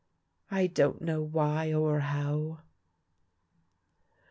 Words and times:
I 0.49 0.65
don't 0.65 1.03
know 1.03 1.21
why 1.21 1.71
or 1.71 1.99
how." 1.99 2.61